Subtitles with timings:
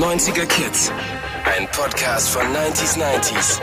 [0.00, 0.90] 90er Kids.
[1.44, 3.60] Ein Podcast von 90s 90s.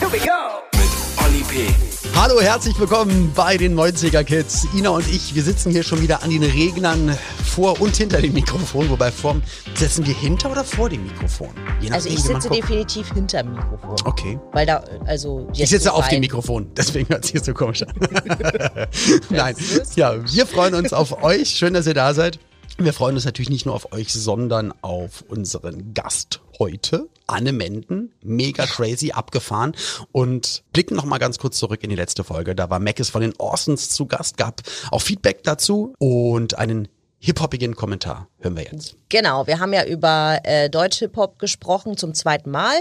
[0.00, 0.58] Here we go.
[0.72, 1.72] Mit Olli P.
[2.16, 4.66] Hallo, herzlich willkommen bei den 90er Kids.
[4.76, 8.32] Ina und ich, wir sitzen hier schon wieder an den Regnern vor und hinter dem
[8.32, 8.90] Mikrofon.
[8.90, 9.36] Wobei vor,
[9.76, 11.50] setzen wir hinter oder vor dem Mikrofon?
[11.80, 13.94] Je also ich sitze definitiv hinter dem Mikrofon.
[14.04, 14.40] Okay.
[14.50, 17.94] Weil da, also Ich sitze auf dem Mikrofon, deswegen hört es hier so komisch an.
[19.30, 19.54] Nein,
[19.94, 21.50] ja, wir freuen uns auf euch.
[21.50, 22.40] Schön, dass ihr da seid.
[22.80, 28.12] Wir freuen uns natürlich nicht nur auf euch, sondern auf unseren Gast heute, Anne Menden,
[28.22, 29.72] mega crazy, abgefahren.
[30.12, 32.54] Und blicken noch mal ganz kurz zurück in die letzte Folge.
[32.54, 36.86] Da war Mackes von den Orsons zu Gast, gab auch Feedback dazu und einen
[37.18, 38.96] hip-hoppigen Kommentar hören wir jetzt.
[39.10, 42.76] Genau, wir haben ja über äh, Deutsch-Hip-Hop gesprochen zum zweiten Mal.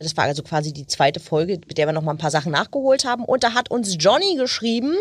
[0.00, 2.50] Das war also quasi die zweite Folge, mit der wir noch mal ein paar Sachen
[2.50, 3.24] nachgeholt haben.
[3.24, 4.94] Und da hat uns Johnny geschrieben,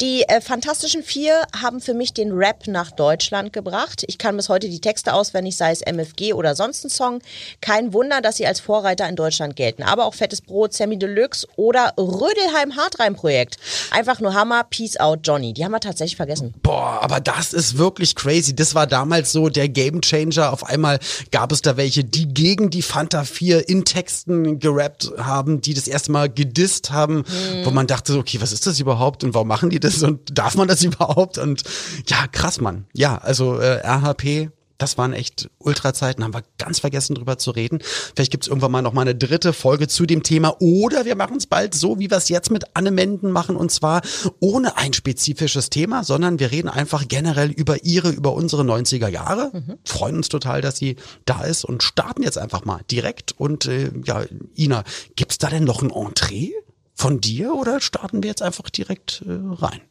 [0.00, 4.04] die äh, Fantastischen Vier haben für mich den Rap nach Deutschland gebracht.
[4.06, 7.20] Ich kann bis heute die Texte auswendig, sei es MFG oder sonst ein Song.
[7.60, 9.82] Kein Wunder, dass sie als Vorreiter in Deutschland gelten.
[9.82, 13.58] Aber auch Fettes Brot, Sammy Deluxe oder Rödelheim Hartreim Projekt.
[13.90, 15.52] Einfach nur Hammer, Peace out, Johnny.
[15.52, 16.54] Die haben wir tatsächlich vergessen.
[16.62, 18.56] Boah, aber das ist wirklich crazy.
[18.56, 20.52] Das war damals so der Game Gamechanger.
[20.52, 20.98] Auf einmal
[21.30, 25.88] gab es da welche, die gegen die Fanta 4 in Texten gerappt haben, die das
[25.88, 27.64] erste Mal gedisst haben, mhm.
[27.64, 30.56] wo man dachte, okay, was ist das überhaupt und warum machen die das und darf
[30.56, 31.38] man das überhaupt?
[31.38, 31.62] Und
[32.06, 32.86] ja, krass, Mann.
[32.92, 34.50] Ja, also äh, RHP
[34.80, 37.80] das waren echt Ultrazeiten, haben wir ganz vergessen drüber zu reden.
[38.14, 41.36] Vielleicht gibt's irgendwann mal noch mal eine dritte Folge zu dem Thema oder wir machen
[41.36, 44.00] es bald so, wie wir es jetzt mit Anne Menden machen und zwar
[44.40, 49.50] ohne ein spezifisches Thema, sondern wir reden einfach generell über ihre, über unsere 90er Jahre.
[49.52, 49.78] Mhm.
[49.84, 53.32] Freuen uns total, dass sie da ist und starten jetzt einfach mal direkt.
[53.32, 54.24] Und äh, ja,
[54.56, 54.84] Ina,
[55.14, 56.52] gibt's da denn noch ein Entree
[56.94, 59.82] von dir oder starten wir jetzt einfach direkt äh, rein?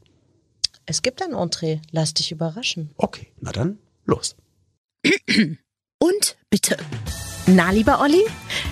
[0.87, 2.89] Es gibt ein Entree, lass dich überraschen.
[2.97, 4.35] Okay, na dann los.
[5.99, 6.77] Und bitte.
[7.45, 8.21] Na, lieber Olli,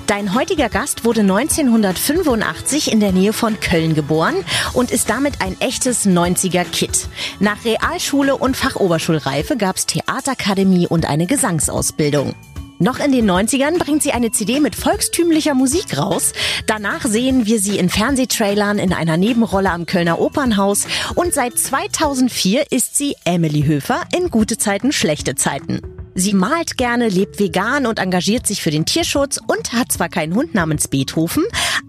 [0.06, 4.36] dein heutiger Gast wurde 1985 in der Nähe von Köln geboren
[4.74, 7.10] und ist damit ein echtes 90er-Kid.
[7.40, 12.36] Nach Realschule und Fachoberschulreife gab's Theaterkademie und eine Gesangsausbildung.
[12.80, 16.34] Noch in den 90ern bringt sie eine CD mit volkstümlicher Musik raus.
[16.68, 20.86] Danach sehen wir sie in Fernsehtrailern in einer Nebenrolle am Kölner Opernhaus
[21.16, 25.97] und seit 2004 ist sie Emily Höfer in Gute Zeiten, schlechte Zeiten.
[26.20, 30.34] Sie malt gerne, lebt vegan und engagiert sich für den Tierschutz und hat zwar keinen
[30.34, 31.44] Hund namens Beethoven,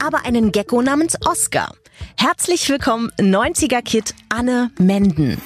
[0.05, 1.73] aber einen Gecko namens Oscar.
[2.15, 5.41] Herzlich willkommen, 90er Kid Anne Menden.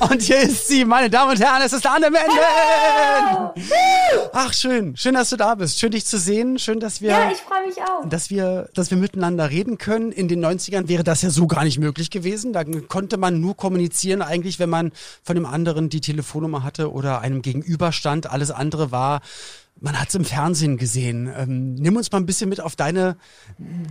[0.00, 2.36] Und hier ist sie, meine Damen und Herren, es ist Anne Menden.
[4.32, 4.96] Ach, schön.
[4.96, 5.78] Schön, dass du da bist.
[5.78, 6.58] Schön, dich zu sehen.
[6.58, 7.10] Schön, dass wir.
[7.10, 8.08] Ja, ich freue mich auch.
[8.08, 10.12] Dass wir, dass wir miteinander reden können.
[10.12, 12.52] In den 90ern wäre das ja so gar nicht möglich gewesen.
[12.52, 14.92] Da konnte man nur kommunizieren, eigentlich, wenn man
[15.22, 18.30] von dem anderen die Telefonnummer hatte oder einem gegenüberstand.
[18.30, 19.20] Alles andere war
[19.78, 21.30] man hat es im Fernsehen gesehen.
[21.36, 23.16] Ähm, nimm uns mal ein bisschen mit auf deine,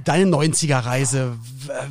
[0.03, 1.37] deine 90er-Reise.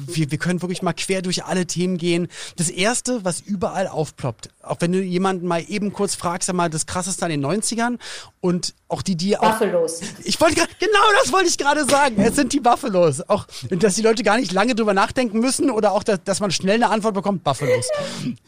[0.07, 2.29] Wir, wir können wirklich mal quer durch alle Themen gehen.
[2.57, 6.71] Das Erste, was überall aufploppt, auch wenn du jemanden mal eben kurz fragst, sag mal,
[6.71, 7.99] das Krasseste an den 90ern
[8.41, 9.53] und auch die, die auch...
[9.53, 10.01] Buffalos.
[10.25, 12.21] Ich wollte genau das wollte ich gerade sagen.
[12.21, 13.29] Es sind die Buffalos.
[13.29, 16.51] Auch, dass die Leute gar nicht lange drüber nachdenken müssen oder auch, dass, dass man
[16.51, 17.45] schnell eine Antwort bekommt.
[17.45, 17.87] Buffalos.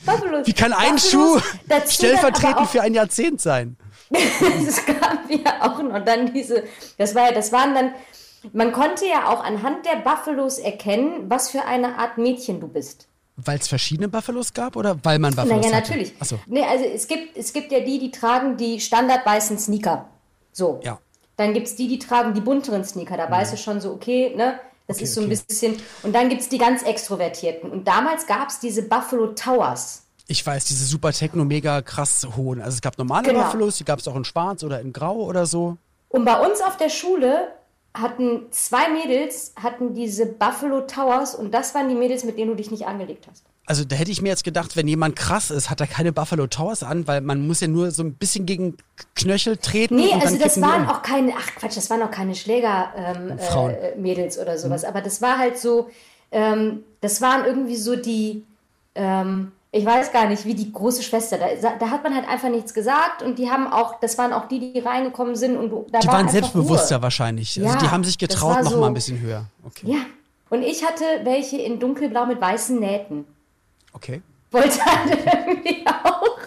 [0.05, 0.47] Buffalos.
[0.47, 1.41] Wie kann ein Buffalos, Schuh
[1.89, 3.77] stellvertretend für ein Jahrzehnt sein?
[4.11, 6.65] es gab ja auch noch dann diese,
[6.99, 7.95] das war ja, das waren dann,
[8.53, 13.09] man konnte ja auch anhand der Buffalos erkennen, was für eine Art Mädchen du bist.
[13.37, 15.91] Weil es verschiedene Buffalos gab oder weil man Buffalos Naja, hatte?
[15.91, 16.15] natürlich.
[16.21, 16.39] Ach so.
[16.47, 20.09] Nee, also es gibt, es gibt ja die, die tragen die standardweißen Sneaker.
[20.53, 20.81] So.
[20.83, 20.99] Ja.
[21.37, 23.19] Dann gibt es die, die tragen die bunteren Sneaker.
[23.19, 23.33] Da mhm.
[23.33, 24.59] weißt du schon so, okay, ne?
[24.87, 25.77] Das okay, ist so ein bisschen.
[26.03, 27.71] Und dann gibt es die ganz extrovertierten.
[27.71, 30.06] Und damals gab es diese Buffalo Towers.
[30.29, 32.61] Ich weiß, diese super Techno mega krass hohen.
[32.61, 33.45] Also es gab normale genau.
[33.45, 35.77] Buffalos, die gab es auch in schwarz oder in grau oder so.
[36.09, 37.49] Und bei uns auf der Schule
[37.95, 42.57] hatten zwei Mädels hatten diese Buffalo Towers und das waren die Mädels, mit denen du
[42.57, 43.45] dich nicht angelegt hast.
[43.69, 46.47] Also da hätte ich mir jetzt gedacht, wenn jemand krass ist, hat er keine Buffalo
[46.47, 48.77] Towers an, weil man muss ja nur so ein bisschen gegen
[49.17, 49.97] Knöchel treten.
[49.97, 54.43] Nee, also das waren auch keine, ach Quatsch, das waren auch keine Schläger-Mädels ähm, äh,
[54.43, 54.83] oder sowas.
[54.83, 54.89] Mhm.
[54.89, 55.91] Aber das war halt so,
[56.31, 58.45] ähm, das waren irgendwie so die,
[58.95, 61.39] ähm, ich weiß gar nicht, wie die große Schwester.
[61.39, 64.49] Da, da, hat man halt einfach nichts gesagt und die haben auch, das waren auch
[64.49, 67.03] die, die reingekommen sind und da Die war waren selbstbewusster Ruhe.
[67.03, 67.59] wahrscheinlich.
[67.59, 69.45] Also ja, die haben sich getraut, noch so, mal ein bisschen höher.
[69.65, 69.93] Okay.
[69.93, 69.99] Ja.
[70.49, 73.27] Und ich hatte welche in dunkelblau mit weißen Nähten.
[73.93, 74.23] Okay.
[74.51, 76.39] Wollte halt irgendwie auch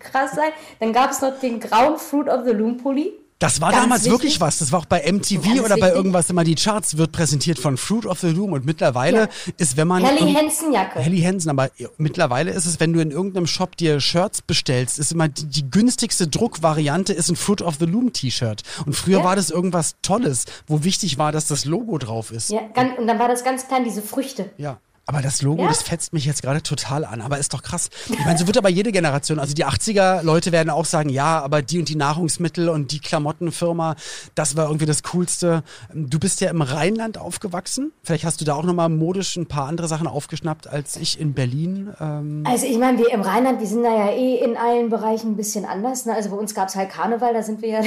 [0.00, 0.50] krass sein.
[0.80, 3.12] Dann gab es noch den grauen Fruit of the Loom Pulli.
[3.38, 4.12] Das war damals wichtig.
[4.12, 4.58] wirklich was.
[4.58, 8.06] Das war auch bei MTV oder bei irgendwas immer die Charts wird präsentiert von Fruit
[8.06, 9.28] of the Loom und mittlerweile ja.
[9.58, 11.00] ist, wenn man Helly Hansen Jacke.
[11.00, 15.12] Helly Hansen, aber mittlerweile ist es, wenn du in irgendeinem Shop dir Shirts bestellst, ist
[15.12, 18.62] immer die, die günstigste Druckvariante ist ein Fruit of the Loom T-Shirt.
[18.86, 19.24] Und früher ja.
[19.24, 22.48] war das irgendwas Tolles, wo wichtig war, dass das Logo drauf ist.
[22.48, 22.60] Ja,
[22.98, 24.50] und dann war das ganz klein, diese Früchte.
[24.56, 24.78] Ja.
[25.08, 25.68] Aber das Logo, ja?
[25.68, 27.20] das fetzt mich jetzt gerade total an.
[27.22, 27.90] Aber ist doch krass.
[28.08, 29.38] Ich meine, so wird aber jede Generation.
[29.38, 33.94] Also die 80er-Leute werden auch sagen, ja, aber die und die Nahrungsmittel und die Klamottenfirma,
[34.34, 35.62] das war irgendwie das Coolste.
[35.94, 37.92] Du bist ja im Rheinland aufgewachsen.
[38.02, 41.34] Vielleicht hast du da auch nochmal modisch ein paar andere Sachen aufgeschnappt als ich in
[41.34, 41.94] Berlin.
[42.00, 45.32] Ähm also ich meine, wir im Rheinland, wir sind da ja eh in allen Bereichen
[45.32, 46.06] ein bisschen anders.
[46.06, 46.14] Ne?
[46.14, 47.80] Also bei uns gab es halt Karneval, da sind wir ja,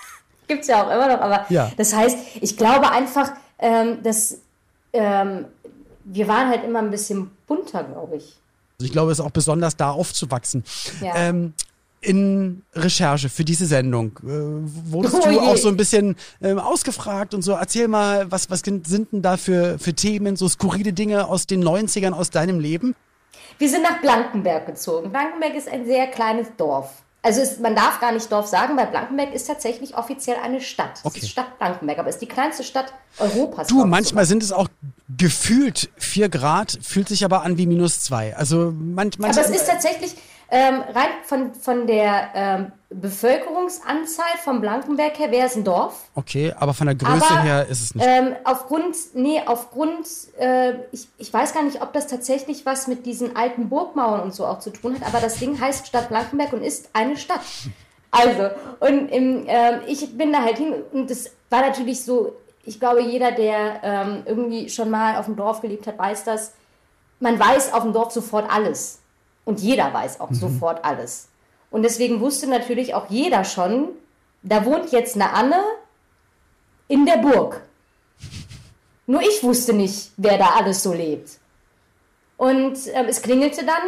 [0.46, 1.22] gibt es ja auch immer noch.
[1.22, 1.72] Aber ja.
[1.78, 4.36] das heißt, ich glaube einfach, ähm, dass
[4.92, 5.46] ähm,
[6.06, 8.36] wir waren halt immer ein bisschen bunter, glaube ich.
[8.78, 10.64] Also ich glaube, es ist auch besonders da aufzuwachsen.
[11.00, 11.14] Ja.
[11.16, 11.54] Ähm,
[12.00, 17.34] in Recherche für diese Sendung äh, wurdest oh du auch so ein bisschen äh, ausgefragt
[17.34, 17.52] und so.
[17.52, 21.64] Erzähl mal, was, was sind denn da für, für Themen, so skurrile Dinge aus den
[21.64, 22.94] 90ern aus deinem Leben?
[23.58, 25.10] Wir sind nach Blankenberg gezogen.
[25.10, 27.02] Blankenberg ist ein sehr kleines Dorf.
[27.26, 31.00] Also ist, man darf gar nicht Dorf sagen, weil Blankenberg ist tatsächlich offiziell eine Stadt.
[31.02, 31.18] Okay.
[31.18, 33.66] Es ist Stadt Blankenberg, aber es ist die kleinste Stadt Europas.
[33.66, 34.68] Du, manchmal sind es auch
[35.18, 38.36] gefühlt vier Grad, fühlt sich aber an wie minus zwei.
[38.36, 40.14] Also manch, manch, Aber es ist tatsächlich
[40.52, 46.08] ähm, rein von, von der ähm, Bevölkerungsanzahl von Blankenberg her wäre es ein Dorf.
[46.14, 48.06] Okay, aber von der Größe aber, her ist es nicht.
[48.06, 50.06] Ähm, aufgrund, nee, aufgrund,
[50.38, 54.34] äh, ich, ich weiß gar nicht, ob das tatsächlich was mit diesen alten Burgmauern und
[54.34, 57.40] so auch zu tun hat, aber das Ding heißt Stadt Blankenberg und ist eine Stadt.
[58.10, 58.50] Also,
[58.80, 62.32] und im, äh, ich bin da halt hin und das war natürlich so,
[62.64, 66.52] ich glaube, jeder, der ähm, irgendwie schon mal auf dem Dorf gelebt hat, weiß das.
[67.20, 69.00] Man weiß auf dem Dorf sofort alles.
[69.44, 70.34] Und jeder weiß auch mhm.
[70.34, 71.28] sofort alles.
[71.76, 73.88] Und deswegen wusste natürlich auch jeder schon,
[74.42, 75.60] da wohnt jetzt eine Anne
[76.88, 77.60] in der Burg.
[79.06, 81.32] Nur ich wusste nicht, wer da alles so lebt.
[82.38, 83.82] Und ähm, es klingelte dann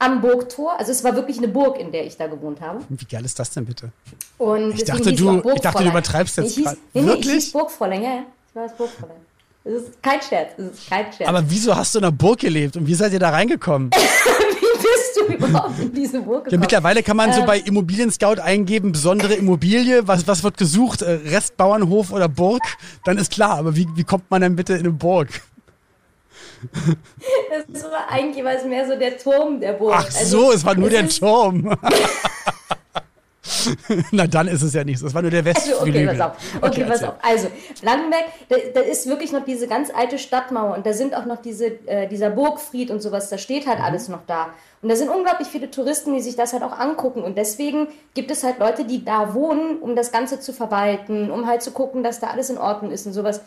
[0.00, 0.80] am Burgtor.
[0.80, 2.80] Also es war wirklich eine Burg, in der ich da gewohnt habe.
[2.88, 3.92] Wie geil ist das denn bitte?
[4.38, 6.56] Und ich, dachte, du, ich dachte, du übertreibst jetzt.
[6.58, 8.24] Nee, hieß, nee, nee, ich hieß Burgfräulein, ja, ja.
[8.48, 9.20] Ich war das Burgfräulein.
[9.62, 11.28] Das ist kein Scherz, das ist kein Scherz.
[11.28, 13.92] Aber wieso hast du in einer Burg gelebt und wie seid ihr da reingekommen?
[15.38, 16.52] überhaupt in diese Burg gekommen?
[16.52, 20.56] Ja, mittlerweile kann man ähm, so bei Immobilien Scout eingeben, besondere Immobilie, was, was wird
[20.56, 22.62] gesucht, äh, Restbauernhof oder Burg,
[23.04, 25.28] dann ist klar, aber wie, wie kommt man denn bitte in eine Burg?
[27.72, 29.94] Das war eigentlich was mehr so der Turm der Burg.
[29.96, 31.76] Ach also, so, es war nur der Turm.
[34.12, 35.02] Na, dann ist es ja nichts.
[35.02, 36.08] Das war nur der Westflügel.
[36.08, 36.56] Also, okay, pass auf.
[36.56, 37.14] Okay, okay pass auf.
[37.22, 37.48] Also,
[37.80, 41.40] Blankenberg, da, da, ist wirklich noch diese ganz alte Stadtmauer und da sind auch noch
[41.40, 43.28] diese, äh, dieser Burgfried und sowas.
[43.30, 43.84] Da steht halt mhm.
[43.84, 44.48] alles noch da.
[44.80, 47.22] Und da sind unglaublich viele Touristen, die sich das halt auch angucken.
[47.22, 51.46] Und deswegen gibt es halt Leute, die da wohnen, um das Ganze zu verwalten, um
[51.46, 53.42] halt zu gucken, dass da alles in Ordnung ist und sowas.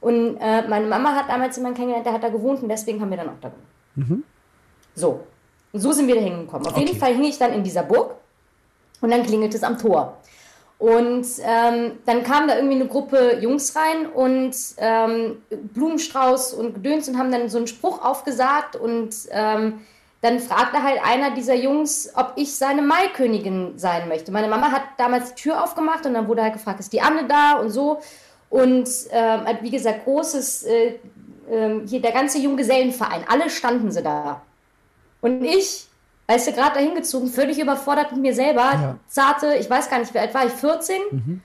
[0.00, 3.10] Und äh, meine Mama hat damals jemanden kennengelernt, der hat da gewohnt und deswegen haben
[3.10, 4.08] wir dann auch da gewohnt.
[4.10, 4.24] Mhm.
[4.94, 5.20] So.
[5.72, 6.66] Und so sind wir da hingekommen.
[6.66, 6.84] Auf okay.
[6.84, 8.16] jeden Fall hing ich dann in dieser Burg
[9.02, 10.16] und dann klingelt es am Tor.
[10.78, 17.08] Und ähm, dann kam da irgendwie eine Gruppe Jungs rein und ähm, Blumenstrauß und Gedöns
[17.08, 19.82] und haben dann so einen Spruch aufgesagt und ähm,
[20.22, 24.32] dann fragte halt einer dieser Jungs, ob ich seine Maikönigin sein möchte.
[24.32, 27.28] Meine Mama hat damals die Tür aufgemacht und dann wurde halt gefragt, ist die Anne
[27.28, 28.00] da und so.
[28.50, 30.98] Und ähm, wie gesagt, großes, äh,
[31.48, 34.42] äh, hier der ganze Junggesellenverein, alle standen sie da.
[35.20, 35.88] Und ich
[36.32, 38.96] weißt du, gerade dahin gezogen, völlig überfordert mit mir selber, ja.
[39.08, 40.96] zarte, ich weiß gar nicht, wie alt war ich, 14?
[41.10, 41.40] Mhm.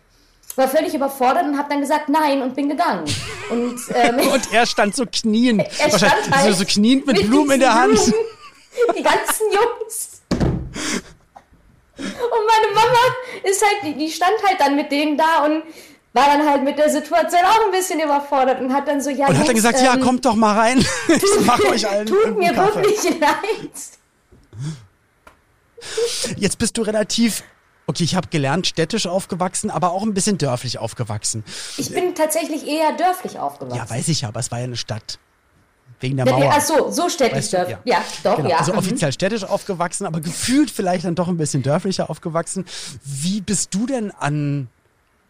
[0.56, 3.04] War völlig überfordert und habe dann gesagt nein und bin gegangen.
[3.50, 5.60] Und, ähm, und er stand so knien.
[5.80, 7.94] Er stand halt so, so kniend mit, mit Blumen in der Hand.
[7.94, 10.22] Blumen, die ganzen Jungs.
[11.98, 13.00] Und meine Mama
[13.44, 15.64] ist halt, die stand halt dann mit denen da und
[16.14, 19.28] war dann halt mit der Situation auch ein bisschen überfordert und hat dann so, ja.
[19.28, 20.80] Und hat dann gesagt, ähm, ja, kommt doch mal rein.
[21.08, 22.08] ich mach euch allen.
[22.08, 22.84] Tut mir Kaffee.
[22.84, 23.97] wirklich leid.
[26.36, 27.44] Jetzt bist du relativ
[27.90, 31.46] Okay, ich habe gelernt, städtisch aufgewachsen, aber auch ein bisschen dörflich aufgewachsen.
[31.78, 33.78] Ich bin tatsächlich eher dörflich aufgewachsen.
[33.78, 35.20] Ja, weiß ich ja, aber es war ja eine Stadt.
[36.02, 36.54] Wegen der Mauer.
[36.54, 37.80] Ach so, so städtisch weißt du, ja.
[37.86, 38.50] ja, doch, genau.
[38.50, 38.58] ja.
[38.58, 38.80] Also mhm.
[38.80, 42.66] offiziell städtisch aufgewachsen, aber gefühlt vielleicht dann doch ein bisschen dörflicher aufgewachsen.
[43.06, 44.68] Wie bist du denn an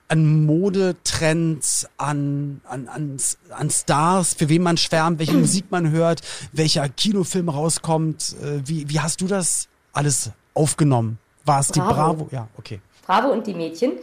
[0.09, 3.17] an Modetrends, an, an, an,
[3.49, 6.21] an Stars, für wen man schwärmt, welche Musik man hört,
[6.53, 8.35] welcher Kinofilm rauskommt.
[8.41, 11.19] Äh, wie, wie hast du das alles aufgenommen?
[11.45, 12.27] War es die Bravo?
[12.31, 12.79] Ja, okay.
[13.05, 13.93] Bravo und die Mädchen.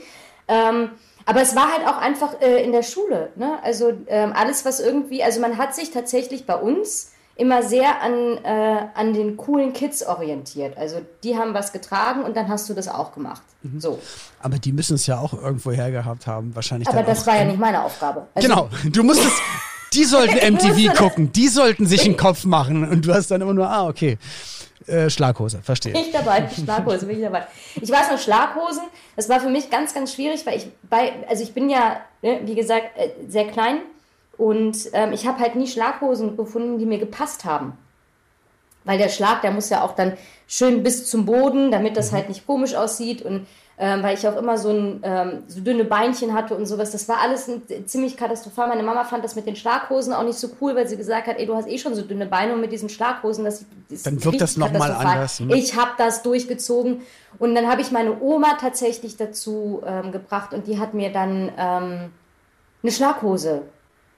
[0.49, 0.91] Ähm,
[1.27, 3.31] aber es war halt auch einfach äh, in der Schule.
[3.37, 3.59] Ne?
[3.63, 8.39] Also ähm, alles, was irgendwie, also man hat sich tatsächlich bei uns immer sehr an,
[8.45, 10.77] äh, an den coolen Kids orientiert.
[10.77, 13.43] Also die haben was getragen und dann hast du das auch gemacht.
[13.63, 13.81] Mhm.
[13.81, 13.99] So.
[14.41, 16.89] Aber die müssen es ja auch irgendwo hergehabt haben, wahrscheinlich.
[16.89, 18.27] Aber das war ja nicht meine Aufgabe.
[18.35, 19.41] Also genau, du musstest.
[19.95, 23.55] Die sollten MTV gucken, die sollten sich einen Kopf machen und du hast dann immer
[23.55, 24.19] nur, ah, okay.
[24.87, 25.93] Äh, Schlaghose, verstehe.
[25.93, 27.47] Bin ich dabei, Schlaghose, bin ich dabei.
[27.81, 28.83] Ich weiß noch, Schlaghosen,
[29.17, 32.41] das war für mich ganz, ganz schwierig, weil ich bei, also ich bin ja, ne,
[32.45, 33.79] wie gesagt, äh, sehr klein
[34.37, 37.79] und ähm, ich habe halt nie Schlaghosen gefunden, die mir gepasst haben.
[38.85, 42.17] Weil der Schlag, der muss ja auch dann schön bis zum Boden, damit das mhm.
[42.17, 45.85] halt nicht komisch aussieht und ähm, weil ich auch immer so, ein, ähm, so dünne
[45.85, 46.93] Beinchen hatte und sowas.
[46.93, 48.69] Das war alles ein, ziemlich katastrophal.
[48.69, 51.38] Meine Mama fand das mit den Schlaghosen auch nicht so cool, weil sie gesagt hat,
[51.38, 54.23] ey, du hast eh schon so dünne Beine und mit diesen Schlaghosen, das, das Dann
[54.25, 55.40] wirkt das nochmal anders.
[55.40, 55.57] Ne?
[55.57, 57.02] Ich habe das durchgezogen
[57.38, 61.50] und dann habe ich meine Oma tatsächlich dazu ähm, gebracht und die hat mir dann
[61.59, 62.11] ähm,
[62.83, 63.62] eine Schlaghose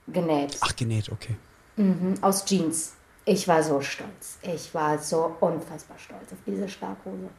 [0.07, 0.57] genäht.
[0.61, 1.35] Ach, genäht, okay.
[1.77, 2.93] Mhm, aus Jeans.
[3.25, 4.37] Ich war so stolz.
[4.41, 7.29] Ich war so unfassbar stolz auf diese Schlaghose.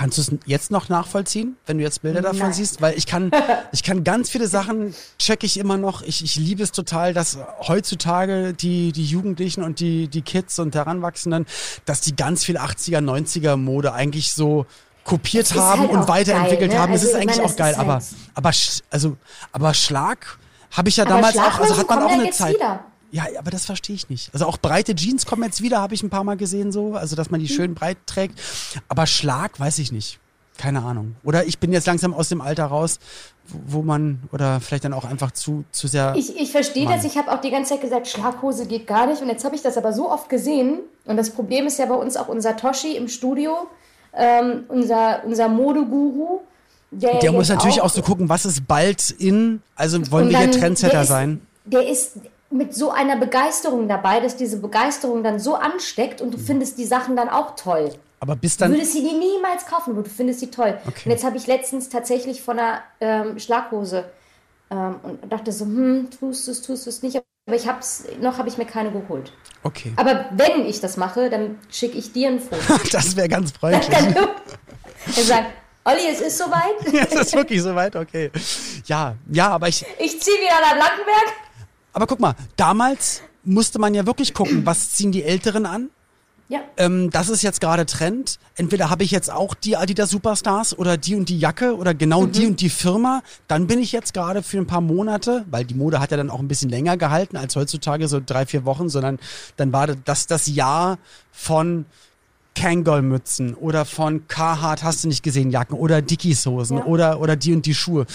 [0.00, 2.52] Kannst du es jetzt noch nachvollziehen, wenn du jetzt Bilder davon Nein.
[2.54, 2.80] siehst?
[2.80, 3.30] Weil ich kann,
[3.72, 6.00] ich kann ganz viele Sachen check ich immer noch.
[6.00, 7.36] Ich, ich liebe es total, dass
[7.68, 11.44] heutzutage die, die Jugendlichen und die, die Kids und Heranwachsenden,
[11.84, 14.64] dass die ganz viel 80er, 90er Mode eigentlich so
[15.04, 16.82] kopiert haben halt und weiterentwickelt geil, ne?
[16.82, 16.92] haben.
[16.94, 18.02] Das also, ist eigentlich meine, auch geil, halt aber,
[18.32, 18.50] aber,
[18.88, 19.18] also,
[19.52, 20.38] aber Schlag
[20.70, 22.54] habe ich ja aber damals auch, also hat man auch eine Zeit.
[22.54, 22.84] Wieder.
[23.12, 24.30] Ja, aber das verstehe ich nicht.
[24.32, 27.16] Also auch breite Jeans kommen jetzt wieder, habe ich ein paar Mal gesehen so, also
[27.16, 27.54] dass man die hm.
[27.54, 28.40] schön breit trägt.
[28.88, 30.20] Aber Schlag weiß ich nicht.
[30.60, 31.16] Keine Ahnung.
[31.24, 32.98] Oder ich bin jetzt langsam aus dem Alter raus,
[33.48, 36.14] wo man, oder vielleicht dann auch einfach zu, zu sehr.
[36.16, 37.02] Ich, ich verstehe das.
[37.04, 39.22] Ich habe auch die ganze Zeit gesagt, Schlaghose geht gar nicht.
[39.22, 40.80] Und jetzt habe ich das aber so oft gesehen.
[41.06, 43.68] Und das Problem ist ja bei uns auch unser Toshi im Studio,
[44.12, 46.40] ähm, unser, unser Modeguru.
[46.90, 49.62] Der, der muss natürlich auch, auch so gucken, was ist bald in.
[49.76, 51.40] Also wollen wir hier Trendsetter sein?
[51.64, 52.18] Der ist,
[52.50, 56.84] mit so einer Begeisterung dabei, dass diese Begeisterung dann so ansteckt und du findest die
[56.84, 57.92] Sachen dann auch toll.
[58.18, 58.70] Aber bis dann.
[58.70, 60.78] Du würdest sie dir niemals kaufen, aber du findest sie toll.
[60.86, 61.02] Okay.
[61.06, 64.04] Und jetzt habe ich letztens tatsächlich von einer ähm, Schlaghose
[64.70, 67.22] ähm, und dachte so, hm, tust du es, tust du es nicht.
[67.46, 69.32] Aber ich hab's, noch habe ich mir keine geholt.
[69.62, 69.92] Okay.
[69.96, 72.78] Aber wenn ich das mache, dann schicke ich dir ein Foto.
[72.92, 73.88] das wäre ganz freundlich.
[73.88, 75.46] dann du sagen,
[75.84, 76.74] Olli, es ist soweit.
[76.92, 78.30] ja, es ist wirklich soweit, okay.
[78.84, 79.84] Ja, ja, aber ich.
[79.98, 81.49] Ich ziehe wieder nach Blankenberg.
[81.92, 85.90] Aber guck mal, damals musste man ja wirklich gucken, was ziehen die Älteren an?
[86.50, 86.62] Ja.
[86.76, 88.40] Ähm, das ist jetzt gerade Trend.
[88.56, 92.22] Entweder habe ich jetzt auch die Adidas Superstars oder die und die Jacke oder genau
[92.22, 92.32] mhm.
[92.32, 93.22] die und die Firma.
[93.46, 96.28] Dann bin ich jetzt gerade für ein paar Monate, weil die Mode hat ja dann
[96.28, 99.20] auch ein bisschen länger gehalten als heutzutage so drei, vier Wochen, sondern
[99.56, 100.98] dann war das das Jahr
[101.30, 101.86] von
[102.56, 106.84] Kangol-Mützen oder von Carhartt, hast du nicht gesehen, Jacken oder Dickies-Hosen ja.
[106.84, 108.06] oder, oder die und die Schuhe.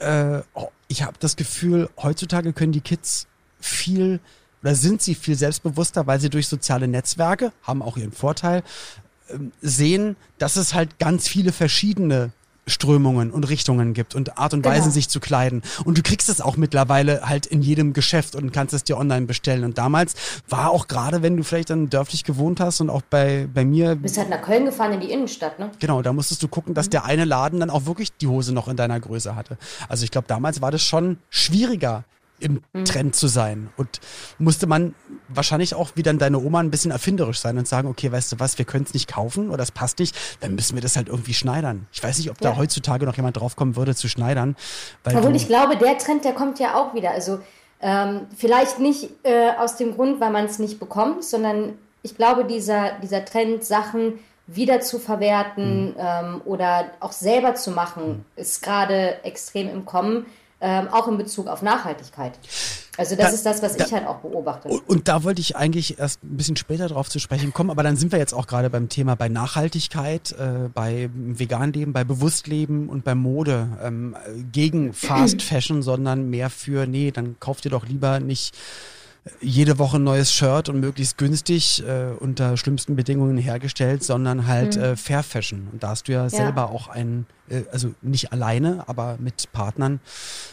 [0.00, 3.28] Äh, oh, ich habe das Gefühl, heutzutage können die Kids
[3.60, 4.18] viel
[4.62, 8.64] oder sind sie viel selbstbewusster, weil sie durch soziale Netzwerke, haben auch ihren Vorteil,
[9.30, 12.32] ähm, sehen, dass es halt ganz viele verschiedene
[12.68, 14.74] Strömungen und Richtungen gibt und Art und genau.
[14.74, 15.62] Weisen, sich zu kleiden.
[15.84, 19.26] Und du kriegst es auch mittlerweile halt in jedem Geschäft und kannst es dir online
[19.26, 19.64] bestellen.
[19.64, 20.14] Und damals
[20.48, 23.94] war auch gerade, wenn du vielleicht dann dörflich gewohnt hast und auch bei, bei mir.
[23.94, 25.70] Du bist halt nach Köln gefahren in die Innenstadt, ne?
[25.78, 26.90] Genau, da musstest du gucken, dass mhm.
[26.90, 29.58] der eine Laden dann auch wirklich die Hose noch in deiner Größe hatte.
[29.88, 32.04] Also ich glaube, damals war das schon schwieriger,
[32.40, 32.84] im mhm.
[32.84, 33.70] Trend zu sein.
[33.76, 34.00] Und
[34.38, 34.94] musste man
[35.28, 38.40] wahrscheinlich auch wie dann deine Oma ein bisschen erfinderisch sein und sagen, okay, weißt du
[38.40, 41.08] was, wir können es nicht kaufen oder es passt nicht, dann müssen wir das halt
[41.08, 41.86] irgendwie schneidern.
[41.92, 42.50] Ich weiß nicht, ob ja.
[42.50, 44.56] da heutzutage noch jemand draufkommen würde zu schneidern.
[45.04, 47.10] Obwohl ich glaube, der Trend, der kommt ja auch wieder.
[47.10, 47.40] Also
[47.80, 52.44] ähm, vielleicht nicht äh, aus dem Grund, weil man es nicht bekommt, sondern ich glaube,
[52.44, 55.94] dieser, dieser Trend, Sachen wieder zu verwerten mhm.
[55.98, 58.24] ähm, oder auch selber zu machen, mhm.
[58.36, 60.26] ist gerade extrem im Kommen
[60.60, 62.38] ähm, auch in Bezug auf Nachhaltigkeit.
[62.96, 64.68] Also das da, ist das, was da, ich halt auch beobachte.
[64.68, 67.96] Und da wollte ich eigentlich erst ein bisschen später drauf zu sprechen kommen, aber dann
[67.96, 73.04] sind wir jetzt auch gerade beim Thema bei Nachhaltigkeit, äh, bei Veganleben, bei Bewusstleben und
[73.04, 74.16] bei Mode ähm,
[74.50, 78.56] gegen Fast Fashion, sondern mehr für, nee, dann kauft ihr doch lieber nicht
[79.40, 84.76] jede Woche ein neues Shirt und möglichst günstig äh, unter schlimmsten Bedingungen hergestellt, sondern halt
[84.76, 84.82] mhm.
[84.82, 85.68] äh, Fair Fashion.
[85.72, 86.28] Und da hast du ja, ja.
[86.28, 90.00] selber auch ein, äh, also nicht alleine, aber mit Partnern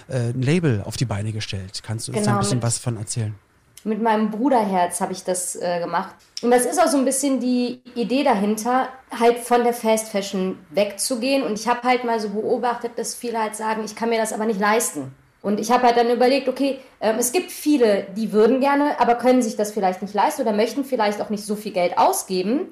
[0.08, 1.82] äh, ein Label auf die Beine gestellt.
[1.84, 3.36] Kannst du uns genau, da ein bisschen was von erzählen?
[3.84, 6.16] Mit meinem Bruderherz habe ich das äh, gemacht.
[6.42, 10.58] Und das ist auch so ein bisschen die Idee dahinter, halt von der Fast Fashion
[10.72, 11.44] wegzugehen.
[11.44, 14.34] Und ich habe halt mal so beobachtet, dass viele halt sagen, ich kann mir das
[14.34, 15.14] aber nicht leisten.
[15.46, 19.14] Und ich habe halt dann überlegt, okay, ähm, es gibt viele, die würden gerne, aber
[19.14, 22.70] können sich das vielleicht nicht leisten oder möchten vielleicht auch nicht so viel Geld ausgeben.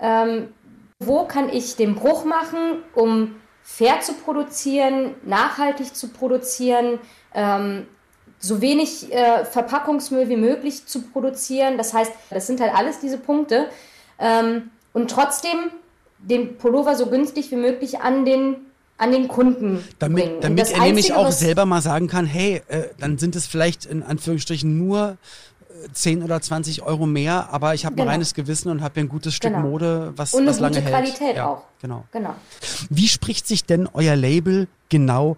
[0.00, 0.48] Ähm,
[0.98, 6.98] wo kann ich den Bruch machen, um fair zu produzieren, nachhaltig zu produzieren,
[7.32, 7.86] ähm,
[8.40, 11.78] so wenig äh, Verpackungsmüll wie möglich zu produzieren.
[11.78, 13.68] Das heißt, das sind halt alles diese Punkte.
[14.18, 15.70] Ähm, und trotzdem
[16.18, 18.65] den Pullover so günstig wie möglich an den
[18.98, 20.40] an den Kunden damit, bringen.
[20.40, 24.02] Damit er nämlich auch selber mal sagen kann, hey, äh, dann sind es vielleicht in
[24.02, 25.18] Anführungsstrichen nur
[25.92, 28.06] 10 oder 20 Euro mehr, aber ich habe genau.
[28.06, 29.68] ein reines Gewissen und habe ein gutes Stück genau.
[29.68, 30.94] Mode, was, und eine was lange gute hält.
[30.94, 31.64] Qualität ja, auch.
[31.80, 32.04] Genau.
[32.12, 32.34] genau.
[32.90, 35.36] Wie spricht sich denn euer Label genau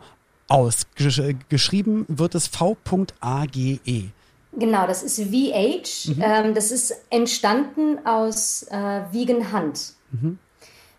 [0.49, 0.87] aus?
[0.95, 3.81] Gesch geschrieben wird es v.age.
[4.53, 6.11] Genau, das ist VH.
[6.11, 6.23] Mhm.
[6.23, 9.93] Ähm, das ist entstanden aus äh, Vegan Hand.
[10.11, 10.38] Mhm.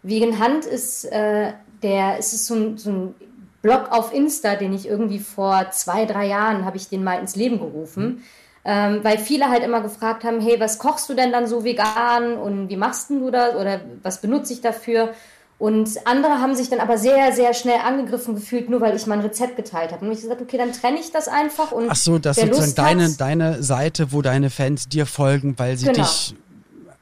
[0.04, 3.16] Vegan Hand ist äh, der, es ist so ein, so ein
[3.62, 7.36] Blog auf Insta, den ich irgendwie vor zwei, drei Jahren habe ich den mal ins
[7.36, 8.04] Leben gerufen.
[8.04, 8.22] Mhm
[8.66, 12.34] ähm, weil viele halt immer gefragt haben, hey, was kochst du denn dann so vegan
[12.36, 15.14] und wie machst du das oder was benutze ich dafür?
[15.58, 19.20] Und andere haben sich dann aber sehr, sehr schnell angegriffen gefühlt, nur weil ich mein
[19.20, 20.06] Rezept geteilt habe.
[20.06, 21.74] Und ich gesagt, okay, dann trenne ich das einfach.
[21.74, 25.76] Und Ach so, das ist sozusagen deine, deine Seite, wo deine Fans dir folgen, weil
[25.76, 26.04] sie genau.
[26.04, 26.36] dich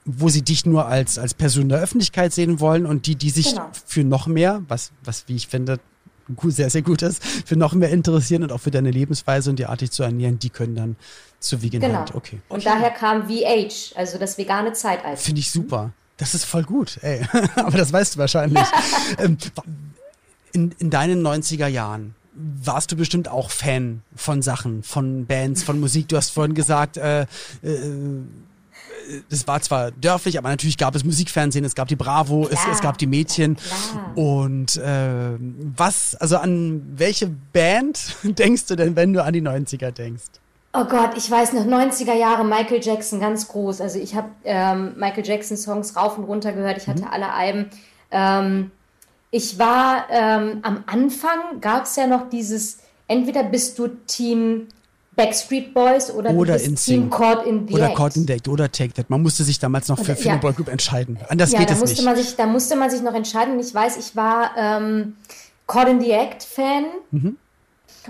[0.08, 3.50] wo sie dich nur als, als Person der Öffentlichkeit sehen wollen und die, die sich
[3.52, 3.70] genau.
[3.86, 5.80] für noch mehr, was, was wie ich finde,
[6.44, 9.66] sehr, sehr gut ist, für noch mehr interessieren und auch für deine Lebensweise und die
[9.66, 10.96] Art, dich zu ernähren, die können dann
[11.40, 12.00] zu Vegan genau.
[12.00, 12.16] Hand.
[12.16, 12.40] Okay.
[12.48, 12.70] Und okay.
[12.70, 15.18] daher kam VH, also das vegane Zeitalter.
[15.18, 15.92] Finde ich super.
[16.16, 17.22] Das ist voll gut, ey.
[17.56, 18.64] Aber das weißt du wahrscheinlich.
[19.20, 19.38] Ähm,
[20.52, 25.80] in, in deinen 90er Jahren, warst du bestimmt auch Fan von Sachen, von Bands, von
[25.80, 26.08] Musik.
[26.08, 27.26] Du hast vorhin gesagt, äh, äh,
[29.30, 32.82] das war zwar dörflich, aber natürlich gab es Musikfernsehen, es gab die Bravo, es, es,
[32.82, 33.58] gab die Mädchen.
[34.16, 35.38] Und äh,
[35.76, 40.26] was, also an welche Band denkst du denn, wenn du an die 90er denkst?
[40.74, 43.82] Oh Gott, ich weiß noch, 90er Jahre Michael Jackson, ganz groß.
[43.82, 47.10] Also ich habe ähm, Michael Jackson Songs rauf und runter gehört, ich hatte mhm.
[47.12, 47.70] alle Alben.
[48.12, 48.72] Ähm,
[49.32, 54.68] ich war ähm, am Anfang, gab es ja noch dieses, entweder bist du Team
[55.18, 57.96] Backstreet Boys oder, oder in Team Caught in the Oder Act.
[57.98, 59.10] Caught in the Act oder Take That.
[59.10, 60.34] Man musste sich damals noch für, für ja.
[60.34, 61.18] eine Boygroup entscheiden.
[61.28, 62.04] Anders ja, geht es nicht.
[62.04, 63.56] Man sich, da musste man sich noch entscheiden.
[63.56, 65.18] Und ich weiß, ich war ähm,
[65.66, 66.86] Caught in the Act Fan.
[67.10, 67.38] Mhm.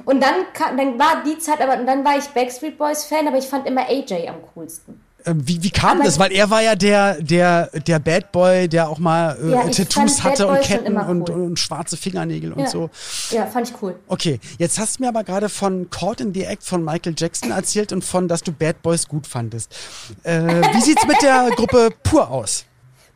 [0.03, 0.33] Und dann,
[0.75, 3.87] dann war die Zeit, aber dann war ich Backstreet Boys Fan, aber ich fand immer
[3.89, 5.01] AJ am coolsten.
[5.27, 6.17] Ähm, wie, wie kam aber das?
[6.17, 10.23] Weil er war ja der, der, der Bad Boy, der auch mal äh, ja, Tattoos
[10.23, 11.09] hatte und Ketten cool.
[11.09, 12.67] und, und, schwarze Fingernägel und ja.
[12.67, 12.89] so.
[13.31, 13.95] Ja, fand ich cool.
[14.07, 17.51] Okay, jetzt hast du mir aber gerade von Caught in the Act von Michael Jackson
[17.51, 19.75] erzählt und von, dass du Bad Boys gut fandest.
[20.23, 22.63] Äh, wie sieht's mit der Gruppe Pur aus?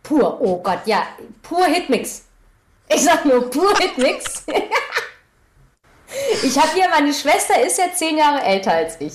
[0.03, 1.03] Pur, oh Gott, ja,
[1.41, 2.23] Pur Hitmix.
[2.89, 4.43] Ich sag nur Pur Hitmix.
[6.43, 9.13] ich habe hier, meine Schwester ist ja zehn Jahre älter als ich.